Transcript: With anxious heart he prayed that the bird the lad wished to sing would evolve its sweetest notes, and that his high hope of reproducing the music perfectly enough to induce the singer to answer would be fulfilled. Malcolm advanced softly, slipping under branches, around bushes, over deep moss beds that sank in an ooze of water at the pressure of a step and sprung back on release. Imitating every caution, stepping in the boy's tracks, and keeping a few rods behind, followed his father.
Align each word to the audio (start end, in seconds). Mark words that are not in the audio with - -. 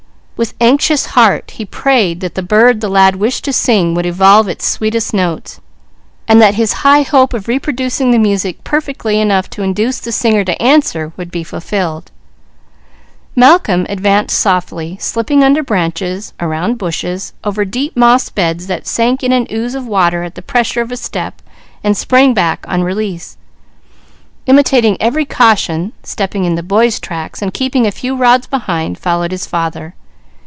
With 0.37 0.55
anxious 0.59 1.05
heart 1.05 1.51
he 1.51 1.65
prayed 1.65 2.19
that 2.21 2.33
the 2.33 2.41
bird 2.41 2.81
the 2.81 2.89
lad 2.89 3.17
wished 3.17 3.45
to 3.45 3.53
sing 3.53 3.93
would 3.93 4.07
evolve 4.07 4.47
its 4.47 4.65
sweetest 4.65 5.13
notes, 5.13 5.61
and 6.27 6.41
that 6.41 6.55
his 6.55 6.73
high 6.81 7.03
hope 7.03 7.35
of 7.35 7.47
reproducing 7.47 8.09
the 8.09 8.17
music 8.17 8.63
perfectly 8.63 9.21
enough 9.21 9.51
to 9.51 9.61
induce 9.61 9.99
the 9.99 10.11
singer 10.11 10.43
to 10.45 10.59
answer 10.59 11.13
would 11.15 11.29
be 11.29 11.43
fulfilled. 11.43 12.09
Malcolm 13.35 13.85
advanced 13.87 14.35
softly, 14.35 14.97
slipping 14.99 15.43
under 15.43 15.61
branches, 15.61 16.33
around 16.39 16.79
bushes, 16.79 17.33
over 17.43 17.63
deep 17.63 17.95
moss 17.95 18.29
beds 18.29 18.65
that 18.65 18.87
sank 18.87 19.21
in 19.23 19.31
an 19.31 19.45
ooze 19.51 19.75
of 19.75 19.85
water 19.85 20.23
at 20.23 20.33
the 20.33 20.41
pressure 20.41 20.81
of 20.81 20.91
a 20.91 20.97
step 20.97 21.39
and 21.83 21.95
sprung 21.95 22.33
back 22.33 22.65
on 22.67 22.81
release. 22.81 23.37
Imitating 24.47 24.97
every 24.99 25.23
caution, 25.25 25.93
stepping 26.01 26.45
in 26.45 26.55
the 26.55 26.63
boy's 26.63 26.99
tracks, 26.99 27.43
and 27.43 27.53
keeping 27.53 27.85
a 27.85 27.91
few 27.91 28.15
rods 28.15 28.47
behind, 28.47 28.97
followed 28.97 29.31
his 29.31 29.45
father. 29.45 29.93